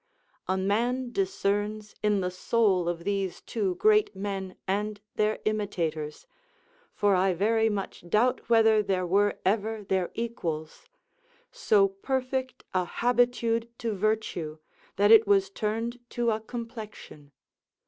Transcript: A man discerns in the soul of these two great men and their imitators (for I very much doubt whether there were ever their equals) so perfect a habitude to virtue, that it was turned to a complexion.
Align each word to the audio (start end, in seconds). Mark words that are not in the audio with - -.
A 0.47 0.57
man 0.57 1.11
discerns 1.11 1.93
in 2.01 2.21
the 2.21 2.31
soul 2.31 2.89
of 2.89 3.03
these 3.03 3.39
two 3.39 3.75
great 3.75 4.15
men 4.15 4.55
and 4.67 4.99
their 5.15 5.37
imitators 5.45 6.25
(for 6.95 7.13
I 7.13 7.33
very 7.35 7.69
much 7.69 8.05
doubt 8.09 8.49
whether 8.49 8.81
there 8.81 9.05
were 9.05 9.37
ever 9.45 9.83
their 9.83 10.09
equals) 10.15 10.87
so 11.51 11.87
perfect 11.87 12.63
a 12.73 12.83
habitude 12.83 13.69
to 13.77 13.93
virtue, 13.93 14.57
that 14.95 15.11
it 15.11 15.27
was 15.27 15.51
turned 15.51 15.99
to 16.09 16.31
a 16.31 16.39
complexion. 16.39 17.31